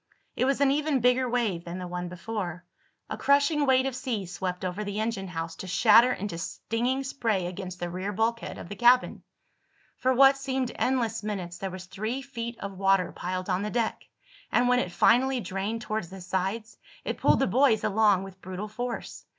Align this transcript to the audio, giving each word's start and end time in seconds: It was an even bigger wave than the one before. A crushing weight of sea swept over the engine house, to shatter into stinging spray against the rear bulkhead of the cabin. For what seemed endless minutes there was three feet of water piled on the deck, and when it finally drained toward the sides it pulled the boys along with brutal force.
It 0.35 0.45
was 0.45 0.59
an 0.61 0.71
even 0.71 0.99
bigger 0.99 1.29
wave 1.29 1.63
than 1.63 1.77
the 1.77 1.87
one 1.87 2.09
before. 2.09 2.65
A 3.07 3.15
crushing 3.19 3.67
weight 3.67 3.85
of 3.85 3.95
sea 3.95 4.25
swept 4.25 4.65
over 4.65 4.83
the 4.83 4.99
engine 4.99 5.27
house, 5.27 5.55
to 5.57 5.67
shatter 5.67 6.11
into 6.11 6.39
stinging 6.39 7.03
spray 7.03 7.45
against 7.45 7.79
the 7.79 7.87
rear 7.87 8.11
bulkhead 8.11 8.57
of 8.57 8.67
the 8.67 8.75
cabin. 8.75 9.21
For 9.97 10.11
what 10.11 10.37
seemed 10.37 10.71
endless 10.73 11.21
minutes 11.21 11.59
there 11.59 11.69
was 11.69 11.85
three 11.85 12.23
feet 12.23 12.57
of 12.61 12.79
water 12.79 13.11
piled 13.11 13.47
on 13.47 13.61
the 13.61 13.69
deck, 13.69 14.09
and 14.51 14.67
when 14.67 14.79
it 14.79 14.91
finally 14.91 15.39
drained 15.39 15.81
toward 15.83 16.05
the 16.05 16.19
sides 16.21 16.79
it 17.05 17.19
pulled 17.19 17.37
the 17.39 17.45
boys 17.45 17.83
along 17.83 18.23
with 18.23 18.41
brutal 18.41 18.67
force. 18.69 19.25